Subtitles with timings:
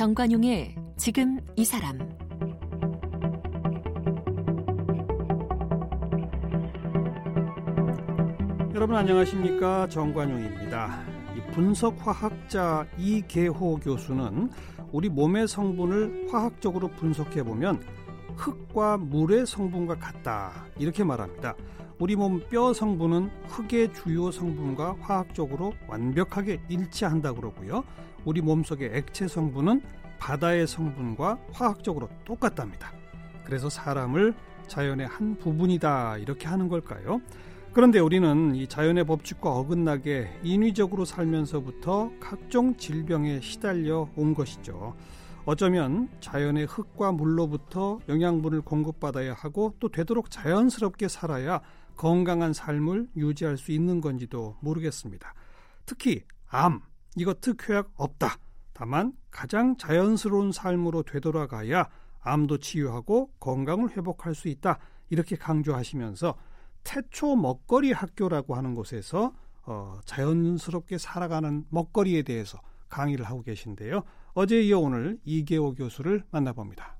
[0.00, 1.98] 정관용의 지금 이 사람
[8.74, 11.02] 여러분 안녕하십니까 정관용입니다.
[11.52, 14.50] 분석화학자 이계호 교수는
[14.90, 17.82] 우리 몸의 성분을 화학적으로 분석해 보면
[18.36, 21.54] 흙과 물의 성분과 같다 이렇게 말합니다.
[22.00, 27.84] 우리 몸 뼈 성분은 흙의 주요 성분과 화학적으로 완벽하게 일치한다 그러고요.
[28.24, 29.82] 우리 몸속의 액체 성분은
[30.18, 32.90] 바다의 성분과 화학적으로 똑같답니다.
[33.44, 34.34] 그래서 사람을
[34.66, 37.20] 자연의 한 부분이다 이렇게 하는 걸까요?
[37.74, 44.94] 그런데 우리는 이 자연의 법칙과 어긋나게 인위적으로 살면서부터 각종 질병에 시달려 온 것이죠.
[45.44, 51.60] 어쩌면 자연의 흙과 물로부터 영양분을 공급받아야 하고 또 되도록 자연스럽게 살아야
[52.00, 55.34] 건강한 삶을 유지할 수 있는 건지도 모르겠습니다.
[55.84, 56.80] 특히 암,
[57.14, 58.38] 이거 특효약 없다.
[58.72, 61.90] 다만 가장 자연스러운 삶으로 되돌아가야
[62.22, 64.78] 암도 치유하고 건강을 회복할 수 있다.
[65.10, 66.38] 이렇게 강조하시면서
[66.84, 69.34] 태초 먹거리 학교라고 하는 곳에서
[69.66, 74.04] 어, 자연스럽게 살아가는 먹거리에 대해서 강의를 하고 계신데요.
[74.32, 76.96] 어제 이어 오늘 이계호 교수를 만나봅니다.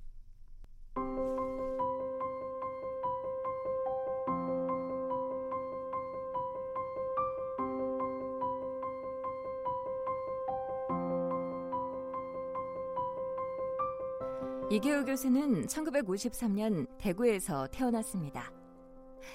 [14.72, 18.52] 이계호 교수는 1953년 대구에서 태어났습니다.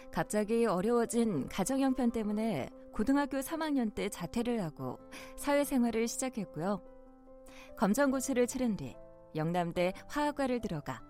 [0.09, 4.97] 갑자기 어려워진 가정 형편 때문에 고등학교 3학년 때 자퇴를 하고
[5.35, 6.81] 사회생활을 시작했고요.
[7.75, 8.95] 검정고시를 치른 뒤
[9.35, 11.01] 영남대 화학과를 들어가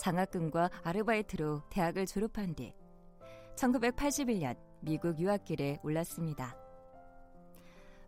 [0.00, 2.72] 장학금과 아르바이트로 대학을 졸업한 뒤
[3.56, 6.56] 1981년 미국 유학길에 올랐습니다.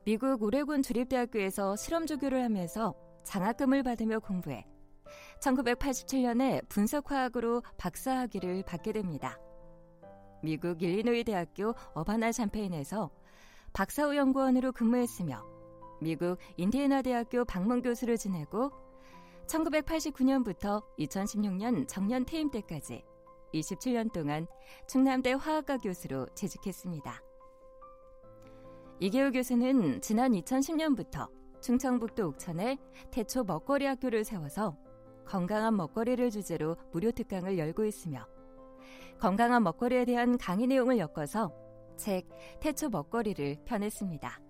[0.06, 4.64] 미국 오레곤 주립대학교에서 실험조교를 하면서 장학금을 받으며 공부해
[5.40, 9.38] 1987년에 분석화학으로 박사학위를 받게 됩니다.
[10.42, 13.10] 미국 일리노이 대학교 어바나 샴페인에서
[13.72, 15.42] 박사후 연구원으로 근무했으며
[16.00, 18.70] 미국 인디애나 대학교 방문 교수를 지내고
[19.46, 23.04] 1989년부터 2016년 정년 퇴임 때까지
[23.54, 24.46] 27년 동안
[24.88, 27.22] 충남대 화학과 교수로 재직했습니다.
[29.00, 31.30] 이계호 교수는 지난 2010년부터
[31.60, 32.78] 충청북도 옥천에
[33.10, 34.76] 태초 먹거리 학교를 세워서
[35.26, 38.26] 건강한 먹거리를 주제로 무료 특강을 열고 있으며
[39.18, 41.52] 건강한 먹거리에 대한 강의 내용을 엮어서
[41.96, 42.28] 책
[42.60, 44.40] 태초 먹거리를 펴냈습니다.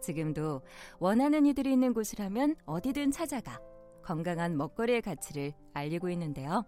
[0.00, 0.62] 지금도
[0.98, 3.60] 원하는 이들이 있는 곳이라면 어디든 찾아가
[4.02, 6.64] 건강한 먹거리의 가치를 알리고 있는데요.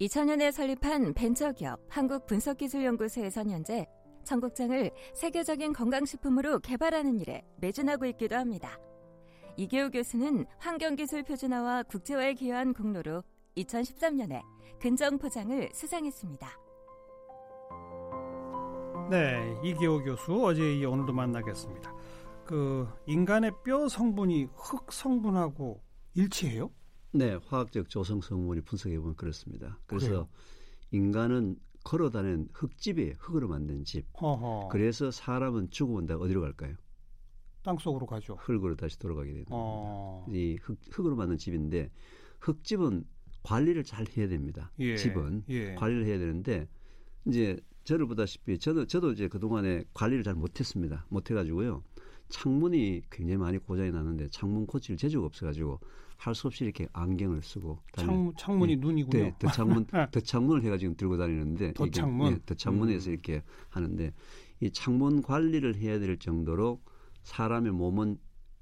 [0.00, 3.86] 2000년에 설립한 벤처기업 한국분석기술연구소에선 현재
[4.24, 8.78] 청국장을 세계적인 건강식품으로 개발하는 일에 매진하고 있기도 합니다.
[9.60, 13.22] 이계호 교수는 환경기술 표준화와 국제화에 기여한 공로로
[13.58, 14.40] 2013년에
[14.80, 16.48] 근정 포장을 수상했습니다.
[19.10, 21.94] 네, 이기호 교수 어제 이 오늘도 만나겠습니다.
[22.46, 25.82] 그 인간의 뼈 성분이 흙 성분하고
[26.14, 26.70] 일치해요?
[27.12, 29.78] 네, 화학적 조성 성분이 분석해 보면 그렇습니다.
[29.84, 30.28] 그래서 그래요?
[30.92, 33.12] 인간은 걸어 다니는 흙집이에요.
[33.18, 34.06] 흙으로 만든 집.
[34.22, 34.68] 허허.
[34.68, 36.76] 그래서 사람은 죽어본다 어디로 갈까요?
[37.62, 38.36] 땅 속으로 가죠.
[38.40, 40.26] 흙으로 다시 돌아가게 되는 어.
[40.30, 41.90] 이 흙, 흙으로 만든 집인데
[42.40, 43.04] 흙집은
[43.42, 44.70] 관리를 잘 해야 됩니다.
[44.78, 44.96] 예.
[44.96, 45.74] 집은 예.
[45.74, 46.68] 관리를 해야 되는데
[47.26, 51.06] 이제 저를 보다시피 저도 저도 이제 그 동안에 관리를 잘 못했습니다.
[51.08, 51.82] 못해 가지고요.
[52.28, 55.80] 창문이 굉장히 많이 고장이 나는데 창문 고칠 재주가 없어가지고
[56.20, 59.24] 할 수 없이 이렇게 안경을 쓰고 창, 창문이 예, 눈이군요.
[59.24, 63.12] 네, 덧창문 덧창문을 해가 지금 들고 다니는데 덧창문 네, 덧창문에서 음.
[63.14, 64.12] 이렇게 하는데
[64.60, 66.82] 이 창문 관리를 해야 될 정도로
[67.22, 68.18] 사람의 몸은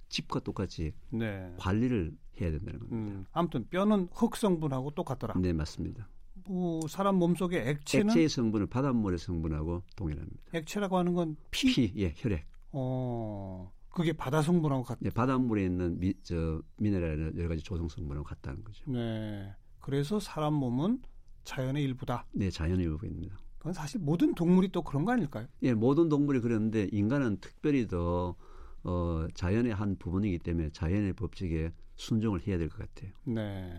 [0.08, 1.54] 집과 똑같이 네.
[1.58, 2.96] 관리를 해야 된다는 겁니다.
[2.96, 5.34] 음, 아무튼 뼈는 흙 성분하고 똑같더라.
[5.38, 6.08] 네, 맞습니다.
[6.46, 10.42] 뭐 사람 몸속의 액체는 액체의 성분은 바닷물의 성분하고 동일합니다.
[10.54, 11.74] 액체라고 하는 건 피?
[11.74, 12.46] 피, 예, 혈액.
[12.72, 14.98] 어, 그게 바다 성분하고 같.
[15.00, 18.90] 네, 바닷물에 있는 미, 저 미네랄 여러 가지 조성 성분하고 같다는 거죠.
[18.90, 21.02] 네, 그래서 사람 몸은
[21.44, 22.26] 자연의 일부다.
[22.32, 23.36] 네, 자연의 일부입니다.
[23.58, 25.46] 그건 사실 모든 동물이 또 그런 거 아닐까요?
[25.62, 28.36] 예, 모든 동물이 그런데 인간은 특별히 더
[28.84, 33.12] 어, 자연의 한 부분이기 때문에 자연의 법칙에 순종을 해야 될 것 같아요.
[33.24, 33.72] 네.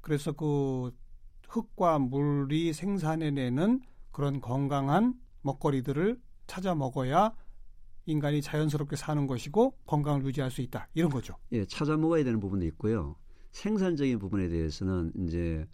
[0.00, 0.90] 그래서 그
[1.48, 7.32] 흙과 물이 생산해내는 그런 건강한 먹거리들을 찾아 먹어야
[8.06, 11.36] 인간이 자연스럽게 사는 것이고 건강을 유지할 수 있다 이런 거죠.
[11.52, 13.14] 예, 찾아 먹어야 되는 부분도 있고요.
[13.52, 15.66] 생산적인 부분에 대해서는 이제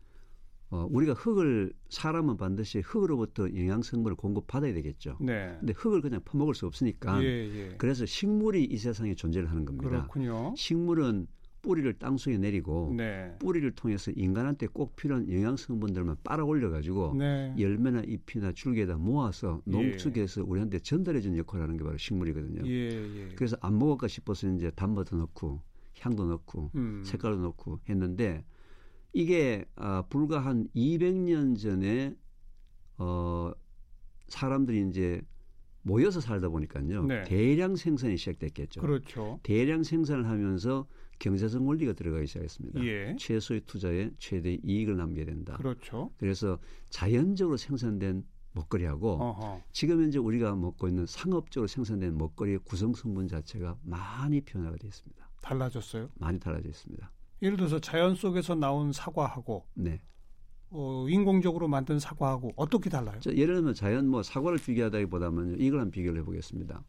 [0.71, 5.17] 어, 우리가 흙을 사람은 반드시 흙으로부터 영양 성분을 공급받아야 되겠죠.
[5.21, 5.57] 네.
[5.59, 7.75] 근데 흙을 그냥 퍼먹을 수 없으니까 예, 예.
[7.79, 9.89] 그래서 식물이 이 세상에 존재를 하는 겁니다.
[9.89, 10.55] 그렇군요.
[10.57, 11.27] 식물은
[11.63, 13.35] 뿌리를 땅 속에 내리고 네.
[13.41, 17.55] 뿌리를 통해서 인간한테 꼭 필요한 영양 성분들만 빨아 올려 가지고 네.
[17.59, 19.71] 열매나 잎이나 줄기에다 모아서 예.
[19.71, 22.63] 농축해서 우리한테 전달해 주는 역할을 하는 게 바로 식물이거든요.
[22.67, 23.29] 예, 예.
[23.35, 25.61] 그래서 안 먹을까 싶어서 이제 단맛도 넣고
[26.01, 27.03] 향도 넣고 음.
[27.05, 28.45] 색깔도 넣고 했는데
[29.13, 32.15] 이게 아, 불과 한 200년 전에
[32.99, 33.53] 어
[34.29, 35.23] 사람들이 이제
[35.83, 37.05] 모여서 살다 보니까요.
[37.07, 37.25] 네.
[37.25, 38.81] 대량 생산이 시작됐겠죠.
[38.81, 39.41] 그렇죠.
[39.43, 40.87] 대량 생산을 하면서
[41.19, 42.85] 경제적 원리가 들어가기 시작했습니다.
[42.85, 43.17] 예.
[43.19, 45.57] 최소의 투자에 최대 이익을 남겨야 된다.
[45.57, 46.13] 그렇죠.
[46.19, 46.59] 그래서
[46.91, 49.63] 자연적으로 생산된 먹거리하고 어허.
[49.73, 55.31] 지금 현재 우리가 먹고 있는 상업적으로 생산된 먹거리의 구성 성분 자체가 많이 변화가 되어 있습니다.
[55.41, 56.11] 달라졌어요?
[56.17, 57.11] 많이 달라져 있습니다.
[57.43, 60.01] 예를 들어서 자연 속에서 나온 사과하고 네.
[60.71, 63.19] 어, 인공적으로 만든 사과하고 어떻게 달라요?
[63.21, 66.85] 자, 예를 들면 자연 뭐 사과를 비교하다기보다는 이걸 한 비교를 해보겠습니다.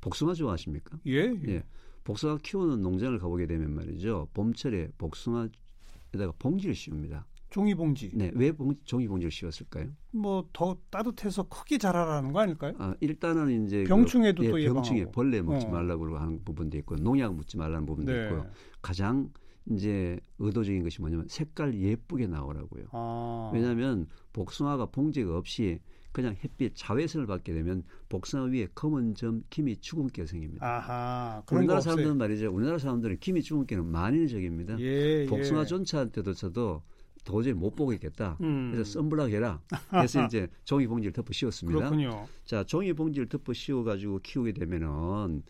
[0.00, 0.98] 복숭아 좋아하십니까?
[1.06, 1.24] 예.
[1.24, 1.42] 예.
[1.48, 1.64] 예.
[2.04, 4.28] 복숭아 키우는 농장을 가보게 되면 말이죠.
[4.32, 7.26] 봄철에 복숭아에다가 봉지를 씌웁니다.
[7.50, 8.10] 종이봉지.
[8.14, 9.88] 네, 왜 봉지, 종이봉지를 씌웠을까요?
[10.12, 12.74] 뭐 더 따뜻해서 크게 자라라는 거 아닐까요?
[12.78, 15.70] 아, 일단은 이제 그 병충해도 그, 또 예, 병충해 벌레 먹지 어.
[15.70, 18.24] 말라고 하는 부분도 있고 농약 묻지 말라는 부분도 네.
[18.24, 18.46] 있고요.
[18.82, 19.30] 가장
[19.70, 22.84] 이제 의도적인 것이 뭐냐면 색깔 예쁘게 나오라고요.
[22.92, 23.50] 아.
[23.52, 25.80] 왜냐하면 복숭아가 봉지가 없이
[26.12, 30.66] 그냥 햇빛 자외선을 받게 되면 복숭아 위에 검은 점 김이 주근깨가 생깁니다.
[30.66, 32.50] 아하, 우리나라 사람들은 말이죠.
[32.50, 34.78] 우리나라 사람들은 김이 주근깨는 만인적입니다.
[34.80, 35.26] 예, 예.
[35.26, 35.64] 복숭아 예.
[35.66, 36.82] 전차한테도 저도
[37.24, 38.38] 도저히 못 보겠겠다.
[38.40, 38.70] 음.
[38.72, 39.60] 그래서 썬블락 해라.
[39.90, 41.80] 그래서 이제 종이 봉지를 덮어 씌웠습니다.
[41.80, 42.26] 그렇군요.
[42.46, 45.42] 자, 종이 봉지를 덮어 씌워 가지고 키우게 되면은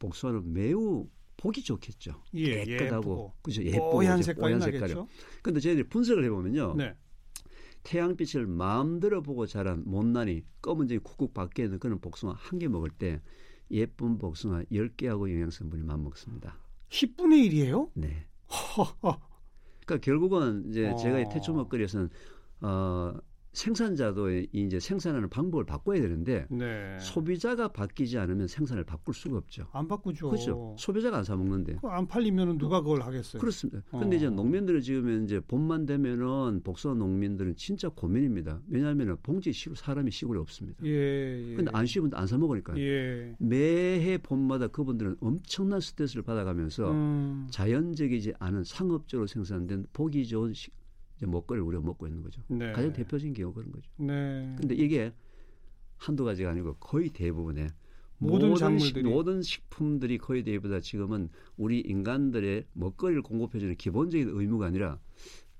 [0.00, 1.06] 복숭아는 매우
[1.38, 2.22] 보기 좋겠죠.
[2.34, 5.08] 예, 깨끗하고 그죠 예쁘고 뽀얀 색깔이 나겠죠.
[5.42, 6.74] 근데 저희들이 분석을 해보면요.
[6.76, 6.94] 네.
[7.84, 13.22] 태양빛을 마음대로 보고 자란 못난이 검은색이 쿡쿡 밖에 있는 그런 복숭아 한 개 먹을 때
[13.70, 16.58] 예쁜 복숭아 10개하고 영양성분이 맞먹습니다.
[16.90, 17.90] 10분의 1이에요?
[17.94, 18.26] 네.
[19.86, 20.96] 그러니까 결국은 이제 어.
[20.96, 22.10] 제가 이 태초 먹거리에서는
[22.62, 23.14] 어
[23.52, 26.96] 생산자도 이제 생산하는 방법을 바꿔야 되는데 네.
[27.00, 29.66] 소비자가 바뀌지 않으면 생산을 바꿀 수가 없죠.
[29.72, 30.28] 안 바꾸죠.
[30.30, 30.76] 그렇죠.
[30.78, 31.76] 소비자가 안 사 먹는데.
[31.82, 33.40] 안 팔리면 누가 그걸 하겠어요.
[33.40, 33.82] 그렇습니다.
[33.90, 34.18] 근데 어.
[34.18, 38.60] 이제 농민들을 지으면 이제 봄만 되면은 복숭아 농민들은 진짜 고민입니다.
[38.68, 40.84] 왜냐하면 봉지 씌고 사람이 시골에 없습니다.
[40.84, 41.50] 예.
[41.50, 41.54] 예.
[41.56, 42.78] 근데 안 씌우면 안 사 먹으니까요.
[42.78, 43.34] 예.
[43.38, 47.46] 매해 봄마다 그분들은 엄청난 스트레스를 받아가면서 음.
[47.50, 50.72] 자연적이지 않은 상업적으로 생산된 보기 좋은 식,
[51.18, 52.40] 이제 먹거리를 우리가 먹고 있는 거죠.
[52.46, 52.72] 네.
[52.72, 53.90] 가장 대표적인 경우가 그런 거죠.
[53.96, 54.54] 네.
[54.56, 55.12] 근데 이게
[55.96, 57.68] 한두 가지가 아니고 거의 대부분의
[58.18, 64.98] 모든, 모든, 식, 모든 식품들이 거의 대부분 지금은 우리 인간들의 먹거리를 공급해주는 기본적인 의무가 아니라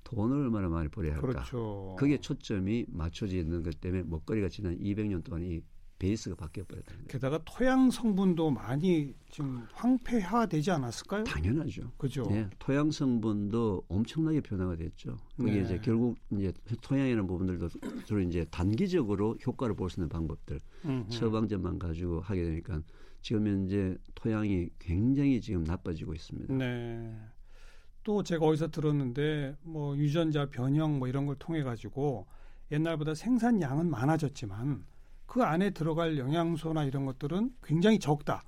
[0.04, 1.26] 돈을 얼마나 많이 벌어야 할까.
[1.26, 1.96] 그렇죠.
[1.98, 5.60] 그게 초점이 맞춰져 있는 것 때문에 먹거리가 지난 200년 동안 이
[5.98, 6.94] 베이스가 바뀌어 버렸다.
[7.08, 11.24] 게다가 토양 성분도 많이 지금 황폐화되지 않았을까요?
[11.24, 11.90] 당연하죠.
[11.96, 12.24] 그죠.
[12.30, 15.16] 네, 토양 성분도 엄청나게 변화가 됐죠.
[15.36, 15.60] 그게 네.
[15.62, 16.52] 이제 결국 이제
[16.82, 17.68] 토양이라는 부분들도
[18.04, 20.60] 주로 이제 단기적으로 효과를 볼 수 있는 방법들
[21.08, 22.80] 처방전만 가지고 하게 되니까
[23.22, 26.54] 지금 현재 토양이 굉장히 지금 나빠지고 있습니다.
[26.54, 27.16] 네.
[28.04, 32.26] 또 제가 어디서 들었는데 뭐 유전자 변형 뭐 이런 걸 통해 가지고
[32.70, 34.84] 옛날보다 생산량은 많아졌지만
[35.28, 38.42] 그 안에 들어갈 영양소나 이런 것들은 굉장히 적다.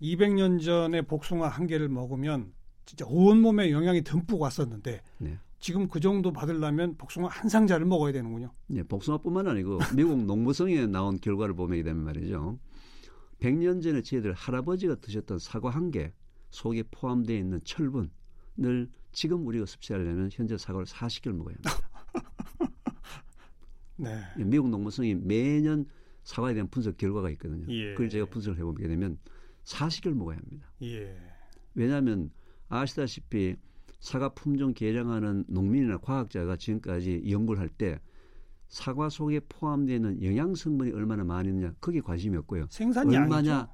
[0.00, 2.52] 200년 전에 복숭아 한 개를 먹으면
[2.86, 5.38] 진짜 온 몸에 영양이 듬뿍 왔었는데 네.
[5.60, 8.50] 지금 그 정도 받으려면 복숭아 한 상자를 먹어야 되는군요.
[8.68, 12.58] 네, 복숭아뿐만 아니고 미국 농무성에 나온 결과를 보게 되면 말이죠.
[13.40, 16.12] 100년 전에 저희들 할아버지가 드셨던 사과 한 개
[16.50, 21.90] 속에 포함되어 있는 철분을 지금 우리가 섭취하려면 현재 사과를 40개를 먹어야 합니다.
[23.96, 24.20] 네.
[24.36, 25.84] 미국 농무성이 매년
[26.24, 27.66] 사과에 대한 분석 결과가 있거든요.
[27.68, 27.92] 예.
[27.92, 29.18] 그걸 제가 분석을 해보게 되면
[29.64, 30.70] 사식을 먹어야 합니다.
[30.82, 31.16] 예.
[31.74, 32.30] 왜냐하면
[32.68, 33.56] 아시다시피
[34.00, 38.00] 사과 품종 개량하는 농민이나 과학자가 지금까지 연구를 할 때
[38.68, 42.66] 사과 속에 포함되는 영양 성분이 얼마나 많이 있느냐 거기에 관심이 없고요.
[42.70, 43.20] 생산량이죠.
[43.22, 43.68] 얼마냐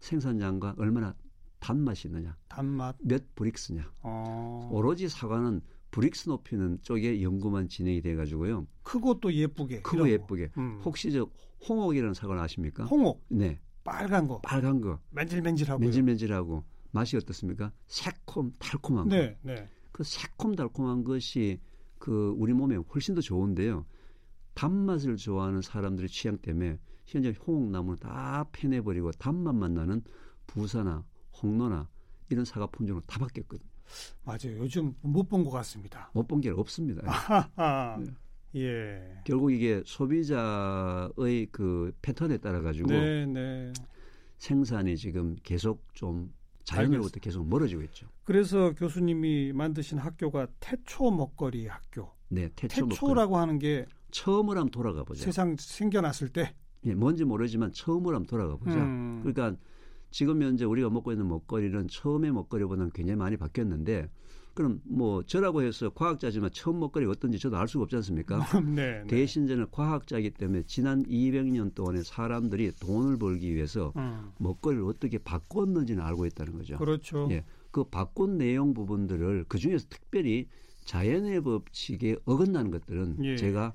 [0.00, 1.14] 생산량과 얼마나
[1.60, 2.36] 단맛이 있느냐.
[2.48, 3.90] 단맛 몇 브릭스냐.
[4.02, 4.68] 어.
[4.72, 5.60] 오로지 사과는
[5.92, 8.66] 브릭스 높이는 쪽에 연구만 진행이 돼 가지고요.
[8.82, 9.82] 크고 또 예쁘게.
[9.82, 10.50] 크고 예쁘게.
[10.56, 10.80] 음.
[10.84, 11.28] 혹시 저
[11.68, 12.84] 홍옥이라는 사과를 아십니까?
[12.86, 13.24] 홍옥.
[13.28, 13.60] 네.
[13.84, 14.40] 빨간 거.
[14.40, 14.98] 빨간 거.
[15.10, 15.80] 맨질맨질하고.
[15.80, 17.72] 맨질맨질하고 맛이 어떻습니까?
[17.86, 19.14] 새콤 달콤한 거.
[19.14, 19.68] 네, 네.
[19.92, 21.60] 그 새콤 달콤한 것이
[21.98, 23.84] 그 우리 몸에 훨씬 더 좋은데요.
[24.54, 30.02] 단맛을 좋아하는 사람들의 취향 때문에 현재 홍옥나무를 다 패내버리고 단맛만 나는
[30.46, 31.04] 부사나
[31.42, 31.88] 홍로나
[32.30, 33.71] 이런 사과 품종을 다 바뀌었거든요.
[34.24, 34.58] 맞아요.
[34.58, 36.10] 요즘 못 본 것 같습니다.
[36.14, 37.02] 못 본 게 없습니다.
[38.00, 38.06] 네.
[38.54, 39.18] 예.
[39.24, 43.72] 결국 이게 소비자의 그 패턴에 따라 가지고 네, 네.
[44.38, 46.32] 생산이 지금 계속 좀
[46.64, 48.06] 자연으로부터 계속 멀어지고 있죠.
[48.24, 52.10] 그래서 교수님이 만드신 학교가 태초 먹거리 학교.
[52.28, 55.24] 네, 태초 태초라고 하는 게 처음으로 한번 돌아가 보자.
[55.24, 56.54] 세상 생겨났을 때.
[56.84, 58.74] 예, 뭔지 모르지만 처음으로 한번 돌아가 보자.
[58.76, 59.20] 음.
[59.22, 59.58] 그러니까
[60.12, 64.08] 지금 현재 우리가 먹고 있는 먹거리는 처음의 먹거리보다는 굉장히 많이 바뀌었는데
[64.54, 68.38] 그럼 뭐 저라고 해서 과학자지만 처음 먹거리가 어떤지 저도 알 수가 없지 않습니까?
[68.62, 69.06] 네, 네.
[69.06, 74.30] 대신 저는 과학자이기 때문에 지난 200년 동안에 사람들이 돈을 벌기 위해서 음.
[74.38, 76.76] 먹거리를 어떻게 바꿨는지는 알고 있다는 거죠.
[76.76, 77.28] 그렇죠.
[77.30, 77.44] 예.
[77.70, 80.46] 그 바꾼 내용 부분들을 그 중에서 특별히
[80.84, 83.36] 자연의 법칙에 어긋나는 것들은 예.
[83.36, 83.72] 제가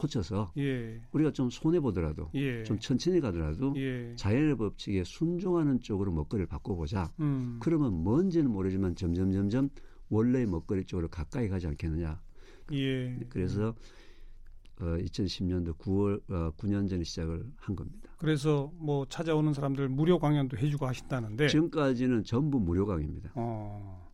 [0.00, 1.00] 고쳐서 예.
[1.12, 2.64] 우리가 좀 손해 보더라도 예.
[2.64, 4.14] 좀 천천히 가더라도 예.
[4.16, 7.12] 자연의 법칙에 순종하는 쪽으로 먹거리를 바꿔보자.
[7.20, 7.58] 음.
[7.60, 9.68] 그러면 뭔지는 모르지만 점점 점점
[10.08, 12.20] 원래의 먹거리 쪽으로 가까이 가지 않겠느냐.
[12.72, 13.18] 예.
[13.28, 13.74] 그래서
[14.80, 18.10] 어, 2010년도 9월 어, 9년 전에 시작을 한 겁니다.
[18.16, 23.32] 그래서 뭐 찾아오는 사람들 무료 강연도 해주고 하신다는데 지금까지는 전부 무료 강의입니다.
[23.34, 24.10] 어,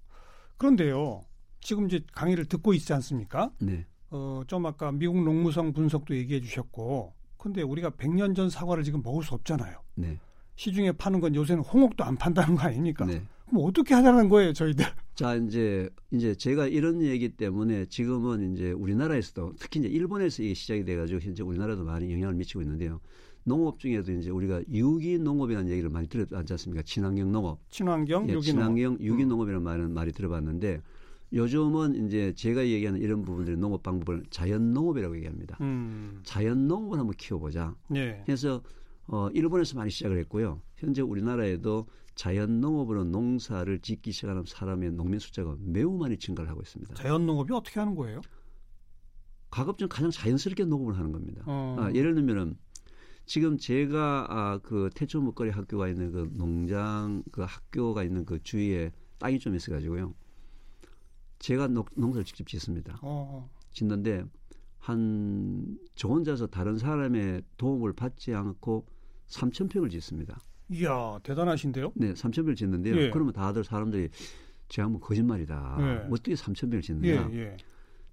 [0.57, 1.23] 그런데요,
[1.61, 3.52] 지금 이제 강의를 듣고 있지 않습니까?
[3.61, 3.87] 네.
[4.10, 9.22] 어, 좀 아까 미국 농무성 분석도 얘기해 주셨고, 근데 우리가 100년 전 사과를 지금 먹을
[9.22, 9.78] 수 없잖아요.
[9.96, 10.18] 네.
[10.56, 13.04] 시중에 파는 건 요새는 홍옥도 안 판다는 거 아닙니까?
[13.04, 13.22] 네.
[13.48, 14.84] 그럼 어떻게 하자는 거예요, 저희들?
[15.14, 20.84] 자, 이제 이제 제가 이런 얘기 때문에 지금은 이제 우리나라에서도 특히 이제 일본에서 이게 시작이
[20.84, 23.00] 돼 가지고 현재 우리나라도 많이 영향을 미치고 있는데요.
[23.44, 26.82] 농업 중에도 이제 우리가 유기 농업이라는 얘기를 많이 들었지 않습니까?
[26.82, 27.60] 친환경 농업.
[27.70, 28.98] 친환경, 예, 유기 친환경.
[29.00, 29.28] 유기 음.
[29.28, 30.82] 농업이라는 말은 많이 들어봤는데
[31.33, 35.56] 요즘은 이제 제가 얘기하는 이런 부분들의 농업 방법을 자연 농업이라고 얘기합니다.
[35.61, 36.21] 음.
[36.25, 37.75] 자연 농업을 한번 키워보자.
[37.88, 38.23] 네.
[38.25, 38.62] 그래서
[39.09, 40.61] 어, 일본에서 많이 시작을 했고요.
[40.76, 46.95] 현재 우리나라에도 자연 농업으로 농사를 짓기 시작하는 사람의 농민 숫자가 매우 많이 증가를 하고 있습니다.
[46.95, 48.21] 자연 농업이 어떻게 하는 거예요?
[49.50, 51.42] 가급적 가장 자연스럽게 농업을 하는 겁니다.
[51.47, 51.76] 어.
[51.78, 52.56] 아, 예를 들면은
[53.26, 58.92] 지금 제가 아, 그 태초 먹거리 학교가 있는 그 농장 그 학교가 있는 그 주위에
[59.18, 60.14] 땅이 좀 있어가지고요.
[61.38, 62.99] 제가 농, 농사를 직접 짓습니다.
[63.02, 63.49] 어.
[63.73, 64.25] 짓는데
[64.78, 68.87] 한 저 혼자서 다른 사람의 도움을 받지 않고
[69.28, 70.38] 3천 평을 짓습니다.
[70.71, 71.93] 이야 대단하신데요?
[71.95, 72.97] 네, 3천 평을 짓는데요.
[72.97, 73.11] 예.
[73.11, 74.11] 그러면 다들 사람들이
[74.69, 75.76] 제가 뭐 거짓말이다.
[75.81, 76.09] 예.
[76.11, 77.31] 어떻게 3천 평을 짓느냐?
[77.33, 77.57] 예, 예.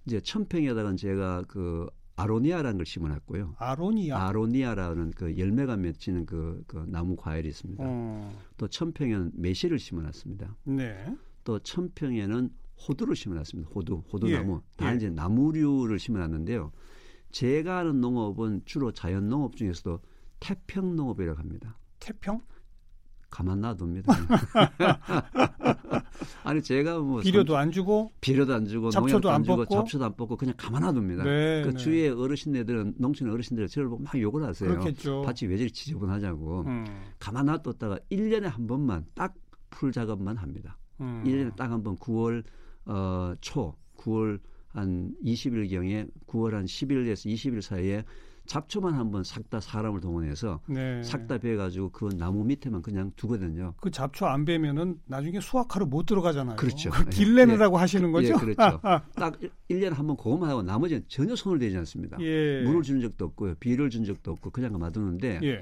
[0.06, 3.56] 이제 천 평에다가 제가 그 아로니아라는 걸 심어놨고요.
[3.58, 4.28] 아로니아.
[4.28, 7.82] 아로니아라는 그 열매가 맺히는 그, 그 나무 과일이 있습니다.
[7.86, 8.42] 어.
[8.56, 10.56] 또 천평에는 매실을 심어놨습니다.
[10.64, 11.16] 네.
[11.42, 12.50] 또 천평에는
[12.88, 13.70] 호두를 심어놨습니다.
[13.74, 14.60] 호두, 호두나무.
[14.62, 14.76] 예.
[14.76, 14.96] 다 예.
[14.96, 16.72] 이제 나무류를 심어놨는데요.
[17.32, 20.00] 제가 하는 농업은 주로 자연 농업 중에서도
[20.40, 21.78] 태평 농업이라고 합니다.
[22.00, 22.40] 태평?
[23.30, 24.12] 가만 놔둡니다.
[26.44, 30.04] 아니 제가 뭐 비료도 안 주고 비료도 안 주고 잡초도 안, 안 주고 뽑고 잡초도
[30.04, 31.24] 안 뽑고 그냥 가만 놔둡니다.
[31.24, 31.76] 네, 그 네.
[31.76, 34.70] 주위에 어르신들은 농촌 어르신들 저를 보고 막 욕을 하세요.
[34.70, 35.22] 그렇겠죠.
[35.22, 36.84] 밭이 왜 저리 지저분하자고 음.
[37.18, 39.34] 가만 놔뒀다가 1년에 한 번만 딱
[39.74, 40.78] 풀 작업만 합니다.
[41.00, 41.24] 음.
[41.26, 42.44] 1년에 딱 한 번 9월
[42.86, 48.04] 어, 초 9월 한 20일 경에 9월 한 10일에서 20일 사이에
[48.46, 51.02] 잡초만 한번 싹 다 사람을 동원해서 네.
[51.02, 53.72] 싹다 베가지고 그 나무 밑에만 그냥 두거든요.
[53.80, 56.56] 그 잡초 안 베면은 나중에 수확하러 못 들어가잖아요.
[56.56, 56.90] 그렇죠.
[56.90, 57.80] 그길 내느라고 예.
[57.80, 58.28] 하시는 거죠.
[58.28, 58.80] 예, 그렇죠.
[59.16, 59.38] 딱
[59.70, 62.18] 1년에 한 번 그것만 하고 나머지는 전혀 손을 대지 않습니다.
[62.20, 62.62] 예.
[62.64, 63.54] 물을 주는 적도 없고요.
[63.60, 65.60] 비를 준 적도 없고 그냥 놔두는데 예.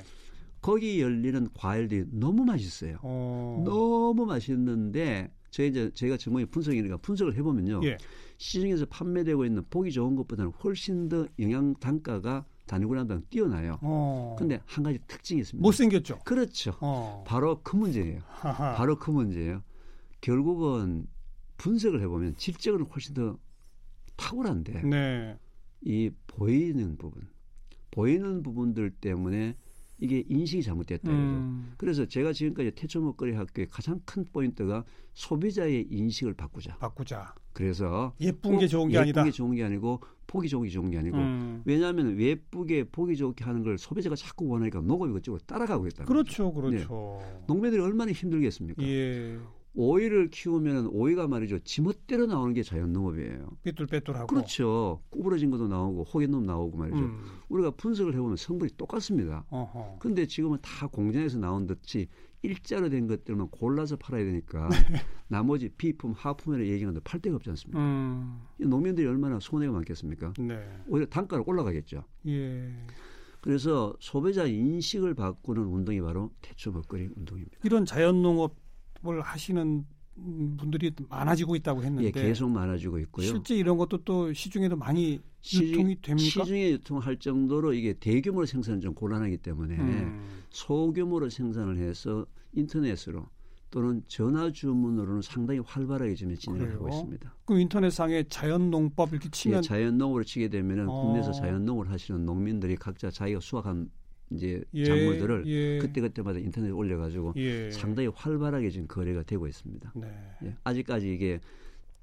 [0.60, 2.96] 거기 열리는 과일들이 너무 맛있어요.
[3.02, 3.62] 어.
[3.64, 7.82] 너무 맛있는데 저희 이제 저희가 전문의 분석이니까 분석을 해보면요.
[7.85, 7.99] 예.
[8.38, 13.78] 시중에서 판매되고 있는 보기 좋은 것보다는 훨씬 더 영양 단가가 단위구량당 뛰어나요.
[13.82, 14.35] 어.
[14.38, 15.62] 근데 한 가지 특징이 있습니다.
[15.62, 16.21] 못생겼죠?
[16.25, 16.75] 그렇죠.
[16.80, 17.23] 어.
[17.26, 18.23] 바로 큰 문제예요.
[18.28, 18.75] 하하.
[18.75, 19.62] 바로 큰 문제예요.
[20.23, 21.06] 결국은
[21.59, 23.38] 분석을 해보면 질적으로 훨씬 더
[24.16, 25.38] 탁월한데 네.
[25.82, 27.28] 이 보이는 부분,
[27.90, 29.54] 보이는 부분들 때문에
[30.02, 31.75] 이게 인식이 잘못됐다 음.
[31.76, 36.76] 그래서 제가 지금까지 태초 먹거리 학교의 가장 큰 포인트가 소비자의 인식을 바꾸자.
[36.78, 37.35] 바꾸자.
[37.52, 39.21] 그래서 예쁜 게 좋은 게 예쁜 아니다.
[39.21, 41.62] 예쁜 게 좋은 게 아니고 보기 좋은 게 좋은 게 아니고 음.
[41.64, 46.04] 왜냐하면 예쁘게 보기 좋게 하는 걸 소비자가 자꾸 원하니까 농업이 그쪽으로 따라가고 있다.
[46.04, 47.21] 그렇죠, 그렇죠.
[47.23, 47.44] 네.
[47.47, 48.82] 농민들이 얼마나 힘들겠습니까?
[48.82, 49.38] 예.
[49.74, 53.56] 오이를 키우면 오이가 말이죠 지멋대로 나오는 게 자연 농업이에요.
[53.62, 54.26] 삐뚤빼뚤하고.
[54.26, 55.00] 그렇죠.
[55.10, 56.98] 구부러진 것도 나오고 호개놈 나오고 말이죠.
[56.98, 57.24] 음.
[57.48, 59.44] 우리가 분석을 해보면 성분이 똑같습니다.
[59.50, 59.96] 어허.
[59.98, 62.08] 근데 지금은 다 공장에서 나온 듯이
[62.42, 65.00] 일자로 된 것들만 골라서 팔아야 되니까 네.
[65.28, 67.80] 나머지 비품, 하품이라 얘기하는데 팔 데가 없지 않습니까?
[67.80, 68.42] 음.
[68.58, 70.34] 농민들이 얼마나 손해가 많겠습니까?
[70.38, 70.82] 네.
[70.88, 72.04] 오히려 단가가 올라가겠죠.
[72.26, 72.72] 예.
[73.40, 77.58] 그래서 소비자 인식을 바꾸는 운동이 바로 태초 먹거리 운동입니다.
[77.64, 78.54] 이런 자연농업
[79.06, 83.26] 을 하시는 분들이 많아지고 있다고 했는데 예, 계속 많아지고 있고요.
[83.26, 85.21] 실제 이런 것도 또 시중에도 많이
[85.52, 86.44] 유통이 됩니까?
[86.44, 90.25] 시중에 유통할 정도로 이게 대규모로 생산은 좀 곤란하기 때문에 음.
[90.50, 93.26] 소규모로 생산을 해서 인터넷으로
[93.71, 97.35] 또는 전화 주문으로는 상당히 활발하게 지금 진행하고 있습니다.
[97.47, 101.02] 그 인터넷상에 자연농법 이렇게 치면 예, 자연농으로 치게 되면은 어.
[101.02, 103.90] 국내에서 자연농을 하시는 농민들이 각자 자기가 수확한
[104.34, 105.78] 이제 예, 작물들을 예.
[105.78, 107.70] 그때 그때마다 인터넷에 올려가지고 예.
[107.70, 109.92] 상당히 활발하게 지금 거래가 되고 있습니다.
[109.96, 110.08] 네.
[110.44, 111.40] 예, 아직까지 이게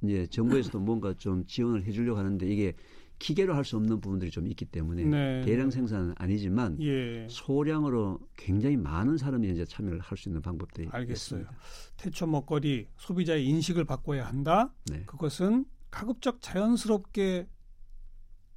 [0.01, 2.73] 이제 정부에서도 뭔가 좀 지원을 해주려고 하는데 이게
[3.19, 5.41] 기계로 할 수 없는 부분들이 좀 있기 때문에 네.
[5.43, 7.27] 대량 생산은 아니지만 예.
[7.29, 11.41] 소량으로 굉장히 많은 사람이 이제 참여를 할 수 있는 방법들이 알겠어요.
[11.41, 11.51] 있습니다.
[11.97, 14.73] 태초 먹거리 소비자의 인식을 바꿔야 한다.
[14.89, 15.03] 네.
[15.05, 17.47] 그것은 가급적 자연스럽게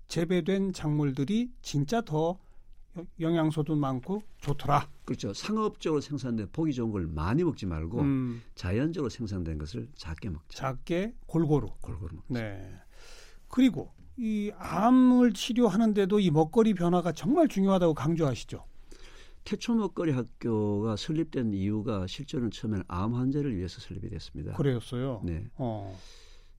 [0.07, 2.38] 재배된 작물들이 진짜 더
[3.21, 4.89] 영양소도 많고 좋더라.
[5.05, 5.33] 그렇죠.
[5.33, 8.43] 상업적으로 생산된 보기 좋은 걸 많이 먹지 말고 음.
[8.55, 10.47] 자연적으로 생산된 것을 작게 먹자.
[10.51, 11.69] 작게 골고루.
[11.81, 12.27] 골고루 먹자.
[12.29, 12.75] 네.
[13.49, 18.65] 그리고 이 암을 치료하는데도 이 먹거리 변화가 정말 중요하다고 강조하시죠.
[19.45, 24.53] 태초 먹거리 학교가 설립된 이유가 실제로는 처음에는 암 환자를 위해서 설립이 됐습니다.
[24.55, 25.23] 그래였어요.
[25.25, 25.47] 네.
[25.57, 25.99] 어.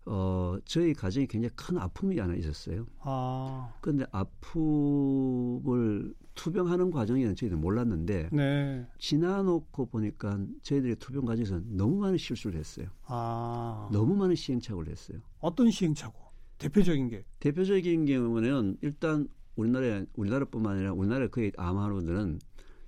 [0.06, 2.86] 어, 저희 가정에 굉장히 큰 아픔이 하나 있었어요.
[3.02, 3.74] 아.
[3.82, 8.86] 근데 아픔을 투병하는 과정에는 저희들 몰랐는데 네.
[8.98, 12.88] 지나놓고 보니까 저희들이 투병 과정에서 너무 많은 실수를 했어요.
[13.06, 13.88] 아.
[13.92, 15.20] 너무 많은 시행착오를 했어요.
[15.40, 16.14] 어떤 시행착오?
[16.58, 17.26] 대표적인 게?
[17.40, 22.40] 대표적인 경우는 일단 우리나라에 우리나라뿐만 아니라 우리나라 거의 암 환우들은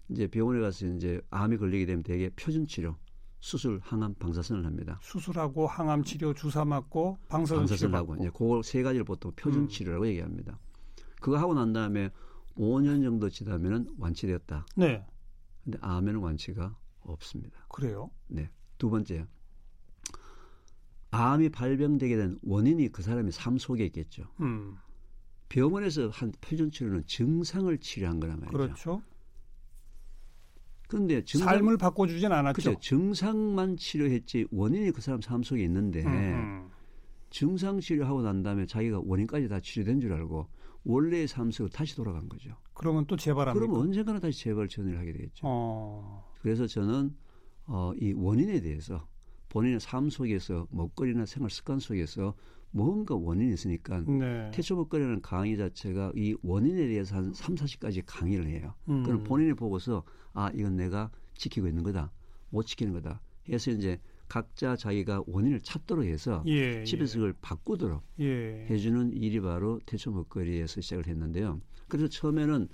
[0.10, 2.96] 이제 병원에 가서 이제 암이 걸리게 되면 되게 표준 치료
[3.46, 5.00] 수술, 항암, 방사선을 합니다.
[5.04, 9.68] 수술하고 항암 치료 주사 맞고 방사선, 방사선 하고 이제 그세 가지를 보통 표준 음.
[9.68, 10.58] 치료라고 얘기합니다.
[11.22, 12.10] 그거 하고 난 다음에
[12.58, 14.66] 5년 정도 지나면은 완치되었다.
[14.78, 15.06] 네.
[15.64, 17.68] 근데 암에는 완치가 없습니다.
[17.70, 18.10] 그래요?
[18.30, 18.50] 네.
[18.80, 19.28] 두 번째.
[21.12, 24.24] 암이 발병되게 된 원인이 그 사람의 삶 속에 있겠죠.
[24.40, 24.76] 음.
[25.50, 28.58] 병원에서 한 표준 치료는 증상을 치료한 거란 말이죠.
[28.58, 29.02] 그렇죠.
[30.88, 32.62] 그런데 증상, 삶을 바꿔주진 않았죠.
[32.62, 32.80] 그렇죠.
[32.80, 36.70] 증상만 치료했지 원인이 그 사람 삶 속에 있는데 음.
[37.30, 40.48] 증상 치료하고 난 다음에 자기가 원인까지 다 치료된 줄 알고
[40.84, 42.56] 원래의 삶 속으로 다시 돌아간 거죠.
[42.74, 43.60] 그러면 또 재발합니까?
[43.60, 45.42] 그러면 언젠가나 다시 재발 전이를 하게 되겠죠.
[45.44, 46.32] 어.
[46.42, 47.16] 그래서 저는
[47.66, 49.08] 어, 이 원인에 대해서
[49.50, 52.36] 본인의 삶 속에서 먹거리나 생활 습관 속에서
[52.72, 54.52] 뭔가 원인이 있으니까 네.
[54.54, 58.74] 태초 먹거리라는 강의 자체가 이 원인에 대해서 한 3, 40가지 강의를 해요.
[58.90, 59.04] 음.
[59.04, 62.12] 그럼 본인이 보고서 아, 이건 내가 지키고 있는 거다.
[62.50, 63.22] 못 지키는 거다.
[63.50, 67.20] 해서 이제 각자 자기가 원인을 찾도록 해서 예, 집에서 예.
[67.20, 68.66] 그걸 바꾸도록 예.
[68.70, 71.62] 해주는 일이 바로 태초 먹거리에서 시작을 했는데요.
[71.88, 72.68] 그래서 처음에는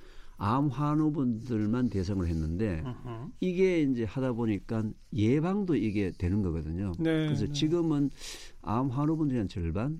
[0.43, 3.32] 암 환우분들만 대상을 했는데 uh-huh.
[3.41, 6.93] 이게 이제 하다 보니까 예방도 이게 되는 거거든요.
[6.97, 7.51] 네, 그래서 네.
[7.51, 8.10] 지금은
[8.63, 9.99] 암 환우분들이 한 절반,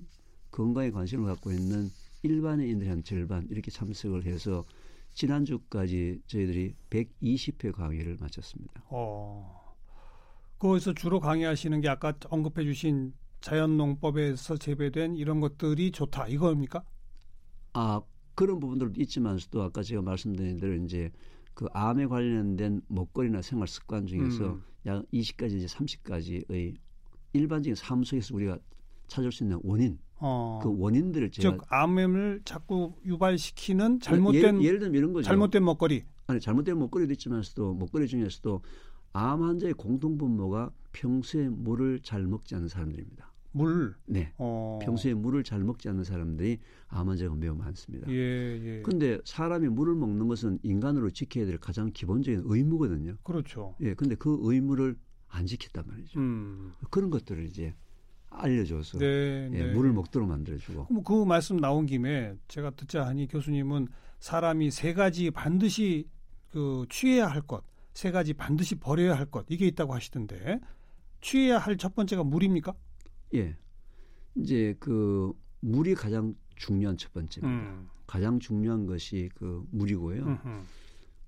[0.50, 1.90] 건강에 관심을 갖고 있는
[2.24, 4.64] 일반인들이 한 절반 이렇게 참석을 해서
[5.14, 8.82] 지난주까지 저희들이 120회 강의를 마쳤습니다.
[8.88, 9.76] 어.
[10.58, 16.82] 거기서 주로 강의하시는 게 아까 언급해 주신 자연농법에서 재배된 이런 것들이 좋다 이겁니까?
[17.74, 18.00] 아
[18.34, 21.10] 그런 부분들도 있지만서도 아까 제가 말씀드린 대로 이제
[21.54, 24.62] 그 암에 관련된 먹거리나 생활 습관 중에서 음.
[24.86, 26.76] 약 20가지 이제 30가지의
[27.34, 28.58] 일반적인 삶 속에서 우리가
[29.06, 30.60] 찾을 수 있는 원인 어.
[30.62, 35.26] 그 원인들을 제가 즉 암을 자꾸 유발시키는 잘못된 예를, 예를 들면 이런 거죠.
[35.26, 38.62] 잘못된 먹거리 아니 잘못된 먹거리도 있지만서도 먹거리 중에서도
[39.12, 43.31] 암 환자의 공통 분모가 평소에 물을 잘 먹지 않는 사람들입니다.
[43.52, 43.94] 물.
[44.06, 44.32] 네.
[44.38, 44.78] 어.
[44.82, 48.10] 평소에 물을 잘 먹지 않는 사람들이 암 환자가 매우 많습니다.
[48.10, 48.14] 예,
[48.78, 48.82] 예.
[48.82, 53.16] 근데 사람이 물을 먹는 것은 인간으로 지켜야 될 가장 기본적인 의무거든요.
[53.22, 53.74] 그렇죠.
[53.80, 53.94] 예.
[53.94, 54.96] 근데 그 의무를
[55.28, 56.18] 안 지켰단 말이죠.
[56.18, 56.72] 음.
[56.90, 57.74] 그런 것들을 이제
[58.30, 59.72] 알려줘서 네, 예, 네.
[59.74, 60.86] 물을 먹도록 만들어주고.
[60.90, 63.88] 뭐그 말씀 나온 김에 제가 듣자 하니 교수님은
[64.20, 66.08] 사람이 세 가지 반드시
[66.50, 67.62] 그 취해야 할 것,
[67.92, 70.60] 세 가지 반드시 버려야 할 것 이게 있다고 하시던데
[71.20, 72.72] 취해야 할 첫 번째가 물입니까?
[73.34, 73.56] 예.
[74.34, 77.70] 이제 그 물이 가장 중요한 첫 번째입니다.
[77.70, 77.88] 음.
[78.06, 80.38] 가장 중요한 것이 그 물이고요.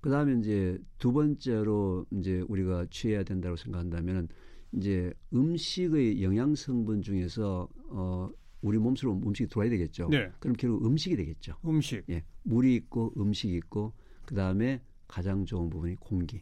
[0.01, 4.27] 그 다음에 이제 두 번째로 이제 우리가 취해야 된다고 생각한다면은
[4.73, 8.29] 이제 음식의 영양 성분 중에서 어
[8.61, 10.09] 우리 몸속으로 음식이 들어와야 되겠죠.
[10.09, 10.31] 네.
[10.39, 11.55] 그럼 결국 음식이 되겠죠.
[11.65, 12.03] 음식.
[12.09, 12.23] 예.
[12.43, 13.93] 물이 있고 음식이 있고
[14.25, 16.41] 그 다음에 가장 좋은 부분이 공기.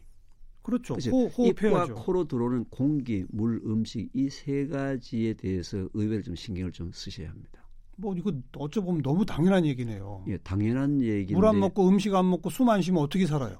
[0.64, 0.94] 그렇죠.
[1.10, 6.90] 호, 입과 코로 들어오는 공기, 물, 음식 이 세 가지에 대해서 의외로 좀 신경을 좀
[6.92, 7.62] 쓰셔야 합니다.
[7.96, 10.24] 뭐 이거 어찌 보면 너무 당연한 얘기네요.
[10.26, 13.58] 예, 당연한 얘기인데 물 안 먹고 음식 안 먹고 숨 안 쉬면 어떻게 살아요?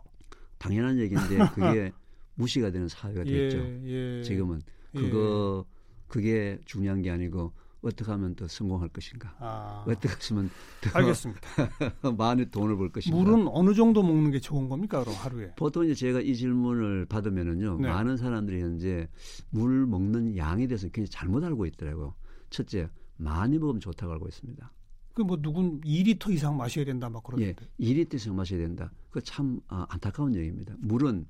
[0.58, 1.92] 당연한 얘기인데 그게
[2.34, 3.58] 무시가 되는 사회가 됐죠.
[3.58, 4.22] 예, 예.
[4.22, 4.60] 지금은
[4.92, 5.74] 그거 예.
[6.08, 7.52] 그게 중요한 게 아니고
[7.84, 9.34] 어떻게 하면 더 성공할 것인가?
[9.38, 9.84] 아.
[9.86, 11.40] 어떻게 하면 더 알겠습니다.
[12.16, 13.16] 많이 돈을 벌 것인가?
[13.18, 15.52] 물은 어느 정도 먹는 게 좋은 겁니까, 그럼 하루에?
[15.56, 17.88] 보통 이제 제가 이 질문을 받으면은요, 네.
[17.88, 19.08] 많은 사람들이 현재
[19.50, 22.14] 물 먹는 양에 대해서 굉장히 잘못 알고 있더라고요.
[22.50, 24.72] 첫째, 많이 먹으면 좋다고 알고 있습니다.
[25.14, 27.54] 그 뭐 누군 2리터 이상 마셔야 된다 막 그러는데.
[27.80, 28.90] 예, 2리터 이상 마셔야 된다.
[29.10, 30.74] 그참 아, 안타까운 얘기입니다.
[30.80, 31.26] 물은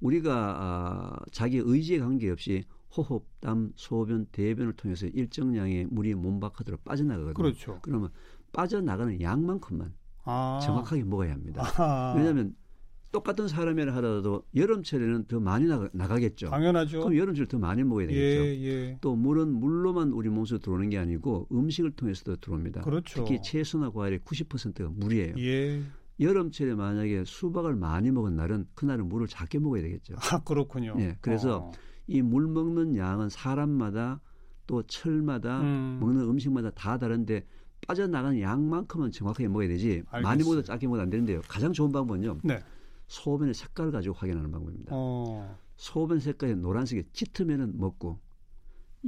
[0.00, 2.64] 우리가 아, 자기 의지에 관계없이
[2.96, 7.34] 호흡, 땀, 소변, 대변을 통해서 일정량의 물이 몸 바깥으로 빠져나가거든요.
[7.34, 7.78] 그렇죠.
[7.82, 8.10] 그러면
[8.52, 10.60] 빠져나가는 양만큼만 아.
[10.62, 11.62] 정확하게 먹어야 합니다.
[11.62, 12.14] 아하.
[12.16, 12.54] 왜냐하면
[13.10, 16.50] 똑같은 사람이라 하더라도 여름철에는 더 많이 나가, 나가 겠죠.
[16.50, 17.00] 당연하죠.
[17.00, 18.44] 그럼 여름철 더 많이 먹어야 되겠죠.
[18.44, 18.98] 예, 예.
[19.00, 22.82] 또 물은 물로만 우리 몸속에 들어오는 게 아니고 음식을 통해서도 들어옵니다.
[22.82, 23.24] 그렇죠.
[23.24, 25.34] 특히 채소나 과일의 90%가 물이에요.
[25.38, 25.82] 예.
[26.20, 30.16] 여름철에 만약에 수박을 많이 먹은 날은 그날은 물을 작게 먹어야 되겠죠.
[30.32, 30.96] 아 그렇군요.
[30.98, 31.72] 예, 그래서 어.
[32.08, 34.20] 이 물 먹는 양은 사람마다
[34.66, 35.98] 또 철마다 음.
[36.00, 37.44] 먹는 음식마다 다 다른데
[37.86, 40.22] 빠져나가는 양만큼은 정확하게 먹어야 되지 알겠어요.
[40.22, 41.40] 많이 먹어도 작게 먹어도 안 되는데요.
[41.48, 42.38] 가장 좋은 방법은요.
[42.44, 42.60] 네.
[43.06, 44.90] 소변의 색깔을 가지고 확인하는 방법입니다.
[44.94, 45.56] 어.
[45.76, 48.18] 소변 색깔이 노란색이 짙으면은 먹고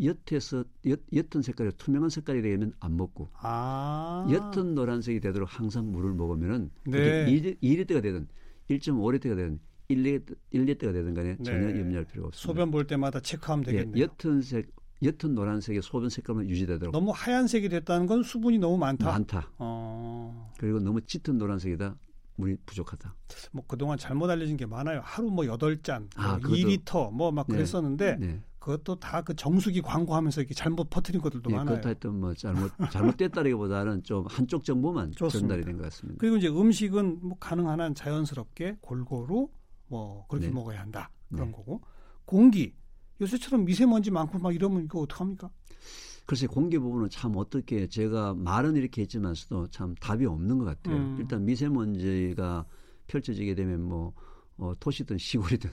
[0.01, 4.25] 옅에서 옅, 옅은 색깔이 투명한 색깔이 되면 안 먹고 아.
[4.31, 7.27] 옅은 노란색이 되도록 항상 물을 먹으면은 네.
[7.29, 8.29] 2, 2리터가 되든
[8.71, 9.59] 1.5리터가 되든
[9.95, 11.43] 1리터, 1리터가 되든 간에 네.
[11.43, 12.47] 전혀 염려할 필요가 없습니다.
[12.47, 14.03] 소변 볼 때마다 체크하면 예, 되겠네요.
[14.05, 14.71] 예, 옅은 색
[15.03, 16.93] 옅은 노란색의 소변 색깔만 유지되도록.
[16.93, 19.07] 너무 하얀색이 됐다는 건 수분이 너무 많다.
[19.11, 19.51] 많다.
[19.59, 20.53] 어.
[20.59, 21.97] 그리고 너무 짙은 노란색이다.
[22.37, 23.15] 물이 부족하다.
[23.53, 25.01] 뭐 그동안 잘못 알려진 게 많아요.
[25.05, 28.27] 하루 뭐 8잔, 아, 뭐 2리터 뭐 막 그랬었는데 네.
[28.27, 28.43] 네.
[28.59, 31.77] 그것도 다 그 정수기 광고하면서 이렇게 잘못 퍼뜨린 것들도 예, 많아요.
[31.77, 36.19] 그렇다 했던 뭐 잘못 잘못됐다기보다는 좀 한쪽 정보만 전달이 된 것 같습니다.
[36.21, 39.49] 그리고 이제 음식은 뭐 가능한 한 자연스럽게 골고루
[39.91, 40.53] 뭐 그렇게 네.
[40.53, 41.53] 먹어야 한다 그런 네.
[41.53, 41.83] 거고
[42.25, 42.75] 공기
[43.21, 45.51] 요새처럼 미세먼지 많고 막 이러면 이거 어떡합니까?
[46.25, 50.97] 글쎄 공기 부분은 참 어떻게 제가 말은 이렇게 했지만서도 참 답이 없는 것 같아요.
[50.97, 51.17] 음.
[51.19, 52.65] 일단 미세먼지가
[53.09, 54.15] 펼쳐지게 되면 뭐
[54.57, 55.71] 어, 도시든 시골이든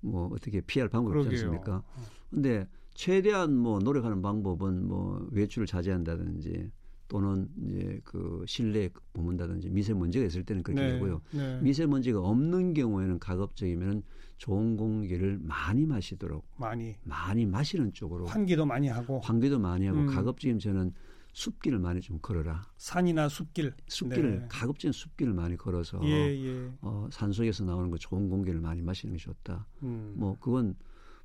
[0.00, 1.82] 뭐 어떻게 피할 방법이 없지 않습니까?
[2.28, 6.70] 근데 최대한 뭐 노력하는 방법은 뭐 외출을 자제한다든지
[7.08, 11.20] 또는 이제 그 실내에 머문다든지 미세먼지가 있을 때는 그렇게 네, 되고요.
[11.32, 11.60] 네.
[11.60, 14.02] 미세먼지가 없는 경우에는 가급적이면
[14.38, 20.06] 좋은 공기를 많이 마시도록 많이 많이 마시는 쪽으로 환기도 많이 하고 환기도 많이 하고 음.
[20.06, 20.92] 가급적이면 저는
[21.34, 22.64] 숲길을 많이 좀 걸어라.
[22.76, 23.74] 산이나 숲길.
[23.88, 24.46] 숲길을 네.
[24.48, 26.70] 가급적인 숲길을 많이 걸어서 예, 예.
[26.80, 29.66] 어, 산 속에서 나오는 그 좋은 공기를 많이 마시는 게 좋다.
[29.82, 30.14] 음.
[30.16, 30.76] 뭐 그건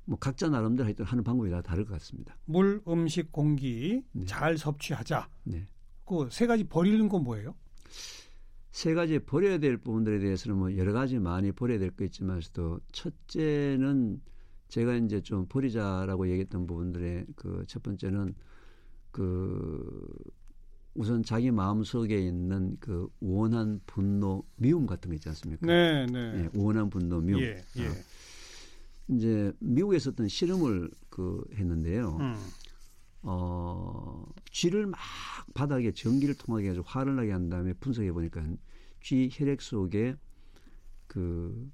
[0.04, 2.36] 뭐 각자 나름대로 하여튼 하는 방법이 다 다를 것 같습니다.
[2.46, 4.24] 물, 음식, 공기 네.
[4.26, 5.28] 잘 섭취하자.
[5.44, 5.68] 네.
[6.04, 7.54] 그 세 가지 버리는 건 뭐예요?
[8.72, 14.20] 세 가지 버려야 될 부분들에 대해서는 뭐 여러 가지 많이 버려야 될 거 있지만서도 첫째는
[14.68, 18.34] 제가 이제 좀 버리자라고 얘기했던 부분들의 그 첫 번째는
[19.10, 20.08] 그
[20.94, 25.66] 우선 자기 마음 속에 있는 그 원한 분노, 미움 같은 거 있지 않습니까?
[25.66, 26.18] 네, 네.
[26.44, 27.40] 예, 원한 분노, 미움.
[27.40, 27.86] 예, 예.
[27.86, 27.90] 어.
[29.10, 32.16] 이제 미국에서 어떤 실험을 그 했는데요.
[32.20, 32.34] 음.
[33.22, 34.98] 어, 쥐를 막
[35.54, 38.42] 바닥에 전기를 통하게 해서 화를 나게 한 다음에 분석해 보니까
[39.00, 40.16] 쥐 혈액 속에
[41.06, 41.70] 그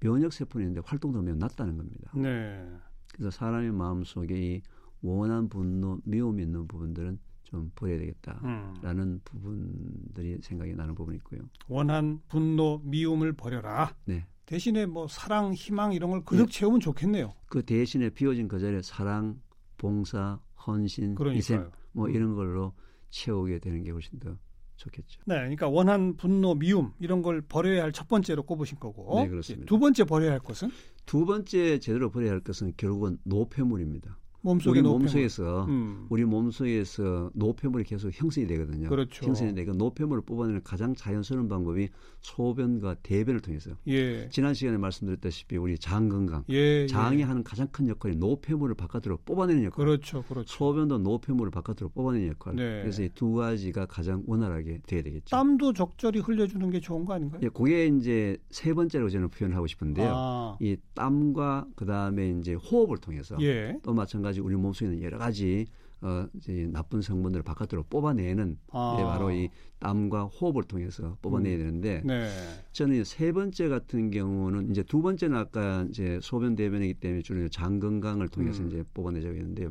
[0.00, 2.10] 면역 세포는 있는데 활동도 매우 낮다는 겁니다.
[2.14, 2.68] 네.
[3.12, 4.62] 그래서 사람의 마음 속에 이
[5.00, 9.20] 원한 분노, 미움이 있는 부분들은 좀 버려야 되겠다라는 음.
[9.24, 11.42] 부분들이 생각이 나는 부분이 있고요.
[11.68, 13.94] 원한 분노, 미움을 버려라.
[14.06, 14.26] 네.
[14.46, 16.52] 대신에 뭐 사랑, 희망 이런 걸 그득 네.
[16.52, 17.34] 채우면 좋겠네요.
[17.46, 19.40] 그 대신에 비워진 그 자리에 사랑,
[19.78, 21.38] 봉사, 헌신, 그러니까요.
[21.38, 22.14] 희생 뭐 음.
[22.14, 22.72] 이런 걸로
[23.10, 24.36] 채우게 되는 게 훨씬 더
[24.76, 25.20] 좋겠죠.
[25.26, 29.20] 네, 그러니까 원한 분노, 미움 이런 걸 버려야 할 첫 번째로 꼽으신 거고.
[29.20, 29.66] 네, 그렇습니다.
[29.66, 30.70] 두 번째 버려야 할 것은?
[31.06, 34.18] 두 번째 제대로 버려야 할 것은 결국은 노폐물입니다.
[34.44, 36.06] 몸속에 우리 몸속에서 음.
[36.10, 38.90] 우리 몸속에서 노폐물이 계속 형성이 되거든요.
[38.90, 39.24] 그렇죠.
[39.24, 41.88] 형성이 되고 노폐물을 뽑아내는 가장 자연스러운 방법이
[42.20, 43.70] 소변과 대변을 통해서.
[43.86, 44.28] 예.
[44.28, 46.86] 지난 시간에 말씀드렸다시피 우리 장 건강, 예, 예.
[46.86, 47.22] 장이 예.
[47.22, 49.82] 하는 가장 큰 역할이 노폐물을 바깥으로 뽑아내는 역할.
[49.84, 50.46] 그렇죠, 그렇죠.
[50.54, 52.54] 소변도 노폐물을 바깥으로 뽑아내는 역할.
[52.56, 52.82] 네.
[52.82, 55.30] 그래서 이 두 가지가 가장 원활하게 돼야 되겠죠.
[55.30, 57.40] 땀도 적절히 흘려주는 게 좋은 거 아닌가요?
[57.44, 60.12] 예, 그게 이제 세 번째로 저는 표현하고 싶은데요.
[60.14, 60.56] 아.
[60.60, 63.78] 이 땀과 그 다음에 이제 호흡을 통해서 예.
[63.82, 64.33] 또 마찬가지.
[64.34, 65.66] 가지 우리 몸속에 있는 여러 가지
[66.00, 68.96] 어, 이제 나쁜 성분들을 바깥으로 뽑아내는 아.
[68.98, 71.58] 게 바로 이 땀과 호흡을 통해서 뽑아내야 음.
[71.58, 72.28] 되는데 네.
[72.72, 77.78] 저는 세 번째 같은 경우는 이제 두 번째는 아까 이제 소변 대변이기 때문에 주로 장
[77.78, 78.68] 건강을 통해서 음.
[78.68, 79.70] 이제 뽑아내자고 했는데요.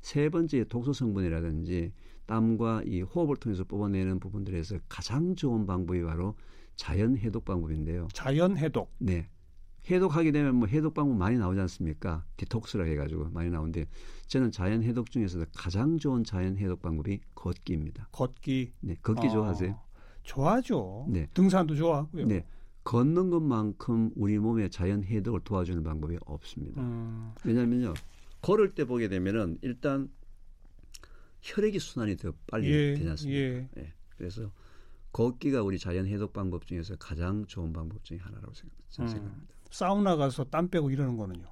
[0.00, 1.92] 세 번째 독소 성분이라든지
[2.26, 6.36] 땀과 이 호흡을 통해서 뽑아내는 부분들에서 가장 좋은 방법이 바로
[6.76, 8.08] 자연 해독 방법인데요.
[8.12, 8.92] 자연 해독.
[8.98, 9.28] 네.
[9.88, 12.24] 해독하게 되면 뭐 해독 방법 많이 나오지 않습니까?
[12.36, 13.86] 디톡스라 해가지고 많이 나오는데
[14.26, 18.08] 저는 자연 해독 중에서도 가장 좋은 자연 해독 방법이 걷기입니다.
[18.12, 18.72] 걷기.
[18.80, 19.80] 네, 걷기 어, 좋아하세요?
[20.24, 21.06] 좋아하죠.
[21.08, 22.26] 네, 등산도 좋아하고요.
[22.26, 22.44] 네,
[22.82, 26.82] 걷는 것만큼 우리 몸의 자연 해독을 도와주는 방법이 없습니다.
[26.82, 27.32] 음.
[27.44, 27.94] 왜냐하면요,
[28.42, 30.08] 걸을 때 보게 되면은 일단
[31.42, 33.40] 혈액이 순환이 더 빨리 예, 되지 않습니까?
[33.40, 33.68] 예.
[33.78, 33.92] 예.
[34.16, 34.50] 그래서
[35.16, 38.52] 걷기가 우리 자연 해독 방법 중에서 가장 좋은 방법 중에 하나라고
[38.90, 39.34] 생각합니다.
[39.34, 39.48] 음.
[39.70, 41.46] 사우나 가서 땀 빼고 이러는 거는요?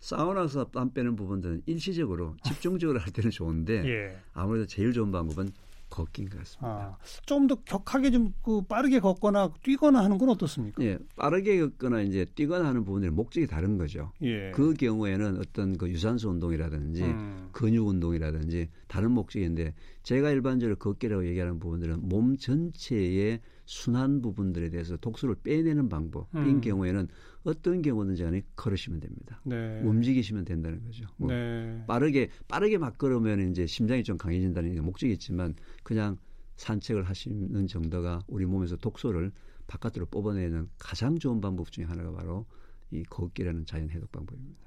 [0.00, 4.18] 사우나에서 땀 빼는 부분들은 일시적으로 집중적으로 할 때는 좋은데 예.
[4.32, 5.50] 아무래도 제일 좋은 방법은
[5.94, 6.68] 걷기인 것 같습니다.
[6.68, 10.82] 아, 좀 더 격하게 좀 그 빠르게 걷거나 뛰거나 하는 건 어떻습니까?
[10.82, 14.12] 예, 빠르게 걷거나 이제 뛰거나 하는 부분들이 목적이 다른 거죠.
[14.22, 14.50] 예.
[14.52, 17.48] 그 경우에는 어떤 그 유산소 운동이라든지 음.
[17.52, 25.36] 근육 운동이라든지 다른 목적인데 제가 일반적으로 걷기라고 얘기하는 부분들은 몸 전체의 순환 부분들에 대해서 독소를
[25.42, 26.60] 빼내는 방법 인 음.
[26.60, 27.08] 경우에는
[27.44, 29.40] 어떤 경우든지 간에 걸으시면 됩니다.
[29.44, 29.80] 네.
[29.82, 31.06] 움직이시면 된다는 거죠.
[31.16, 31.84] 뭐 네.
[31.86, 36.16] 빠르게 빠르게 막 걸으면 이제 심장이 좀 강해진다는 게 목적이 있지만 그냥
[36.56, 39.32] 산책을 하시는 정도가 우리 몸에서 독소를
[39.66, 42.46] 바깥으로 뽑아내는 가장 좋은 방법 중에 하나가 바로
[42.90, 44.60] 이 걷기라는 자연 해독 방법입니다.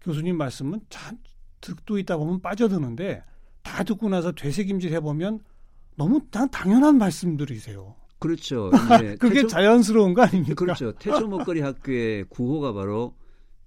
[0.00, 1.18] 교수님 말씀은 참
[1.60, 3.22] 듣고 있다 보면 빠져드는데
[3.62, 5.40] 다 듣고 나서 되새김질 해보면
[5.96, 7.94] 너무 당연한 말씀들이세요.
[8.20, 8.70] 그렇죠.
[9.18, 10.54] 그게 태초, 자연스러운 거 아닙니까?
[10.54, 10.92] 그렇죠.
[10.92, 13.14] 태초 먹거리 학교의 구호가 바로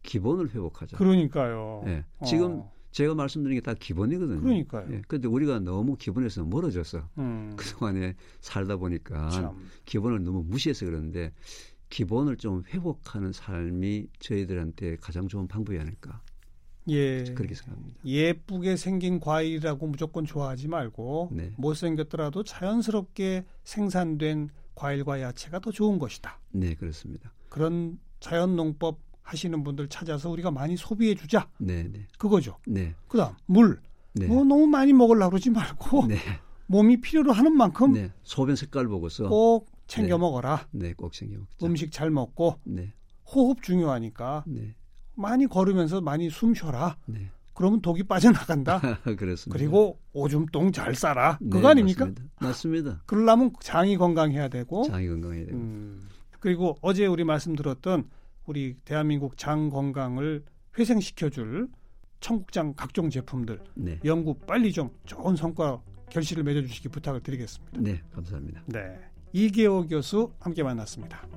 [0.03, 0.97] 기본을 회복하자.
[0.97, 1.81] 그러니까요.
[1.85, 2.05] 네.
[2.25, 2.73] 지금 어.
[2.91, 4.41] 제가 말씀드린 게 다 기본이거든요.
[4.41, 4.87] 그러니까요.
[4.91, 5.01] 예.
[5.07, 7.53] 근데 우리가 너무 기본에서 멀어져서 음.
[7.57, 9.57] 그동안에 살다 보니까 참.
[9.85, 11.31] 기본을 너무 무시해서 그러는데
[11.89, 16.21] 기본을 좀 회복하는 삶이 저희들한테 가장 좋은 방법이 아닐까.
[16.89, 17.23] 예.
[17.35, 17.99] 그렇게 생각합니다.
[18.05, 21.51] 예쁘게 생긴 과일이라고 무조건 좋아하지 말고 네.
[21.57, 26.39] 못생겼더라도 자연스럽게 생산된 과일과 야채가 더 좋은 것이다.
[26.51, 27.33] 네, 그렇습니다.
[27.49, 31.49] 그런 자연 농법 하시는 분들 찾아서 우리가 많이 소비해 주자.
[31.57, 32.07] 네, 네.
[32.17, 32.57] 그거죠.
[32.67, 32.95] 네.
[33.07, 33.81] 그다음 물.
[34.15, 34.27] 네.
[34.27, 36.17] 뭐 너무 많이 먹으려고 그러지 말고 네.
[36.67, 38.11] 몸이 필요로 하는 만큼 네.
[38.23, 40.19] 소변 색깔 보고서 꼭 챙겨 네.
[40.19, 40.67] 먹어라.
[40.71, 41.65] 네, 꼭 챙겨 먹자.
[41.65, 42.93] 음식 잘 먹고 네.
[43.25, 44.75] 호흡 중요하니까 네.
[45.15, 46.97] 많이 걸으면서 많이 숨 쉬어라.
[47.05, 47.29] 네.
[47.53, 48.79] 그러면 독이 빠져나간다.
[49.17, 49.57] 그렇습니다.
[49.57, 51.37] 그리고 오줌 똥 잘 싸라.
[51.39, 52.05] 네, 그거 아닙니까?
[52.05, 52.23] 맞습니다.
[52.39, 53.01] 맞습니다.
[53.05, 54.83] 그러려면 장이 건강해야 되고.
[54.83, 55.57] 장이 건강해야 되고.
[55.57, 56.01] 음,
[56.39, 58.09] 그리고 어제 우리 말씀드렸던
[58.45, 60.43] 우리 대한민국 장 건강을
[60.77, 61.69] 회생시켜줄
[62.19, 63.99] 청국장 각종 제품들 네.
[64.05, 67.81] 연구 빨리 좀 좋은 성과 결실을 맺어주시기 부탁을 드리겠습니다.
[67.81, 68.63] 네, 감사합니다.
[68.65, 68.99] 네,
[69.31, 71.27] 이계호 교수 함께 만났습니다.